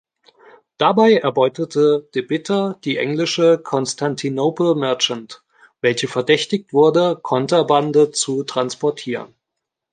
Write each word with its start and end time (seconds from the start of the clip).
Dabei 0.79 1.17
erbeutete 1.17 2.09
De 2.15 2.23
Bitter 2.23 2.79
die 2.83 2.97
englische 2.97 3.59
"Constantinople 3.59 4.73
Merchant", 4.73 5.43
welche 5.79 6.07
verdächtigt 6.07 6.73
wurde 6.73 7.17
Konterbande 7.21 8.09
zu 8.09 8.41
transportieren. 8.43 9.35